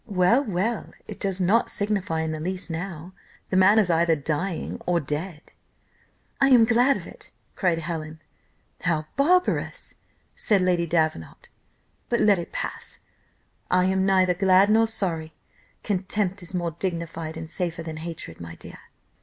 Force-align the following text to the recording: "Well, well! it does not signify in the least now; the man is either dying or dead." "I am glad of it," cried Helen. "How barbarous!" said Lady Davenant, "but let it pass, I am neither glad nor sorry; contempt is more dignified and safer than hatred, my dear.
"Well, 0.07 0.43
well! 0.43 0.93
it 1.07 1.19
does 1.19 1.39
not 1.39 1.69
signify 1.69 2.21
in 2.21 2.31
the 2.31 2.39
least 2.39 2.71
now; 2.71 3.13
the 3.51 3.55
man 3.55 3.77
is 3.77 3.91
either 3.91 4.15
dying 4.15 4.81
or 4.87 4.99
dead." 4.99 5.51
"I 6.41 6.49
am 6.49 6.65
glad 6.65 6.97
of 6.97 7.05
it," 7.05 7.29
cried 7.55 7.77
Helen. 7.77 8.19
"How 8.81 9.05
barbarous!" 9.15 9.97
said 10.35 10.59
Lady 10.61 10.87
Davenant, 10.87 11.49
"but 12.09 12.19
let 12.19 12.39
it 12.39 12.51
pass, 12.51 12.97
I 13.69 13.85
am 13.85 14.03
neither 14.03 14.33
glad 14.33 14.71
nor 14.71 14.87
sorry; 14.87 15.35
contempt 15.83 16.41
is 16.41 16.55
more 16.55 16.71
dignified 16.79 17.37
and 17.37 17.47
safer 17.47 17.83
than 17.83 17.97
hatred, 17.97 18.41
my 18.41 18.55
dear. 18.55 18.79